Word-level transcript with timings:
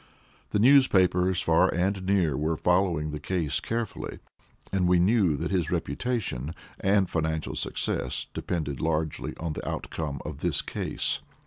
The 0.49 0.57
newspapers 0.57 1.43
far 1.43 1.71
and 1.71 2.03
near 2.03 2.35
were 2.35 2.57
following 2.57 3.11
the 3.11 3.19
case 3.19 3.59
carefully, 3.59 4.17
and 4.71 4.87
we 4.87 4.97
knew 4.97 5.37
that 5.37 5.51
his 5.51 5.69
reputation 5.69 6.55
and 6.79 7.07
financial 7.07 7.53
success 7.53 8.25
depended 8.33 8.81
largely 8.81 9.37
on 9.37 9.53
the 9.53 9.69
outcome 9.69 10.19
of 10.25 10.39
this 10.39 10.63
case. 10.63 11.21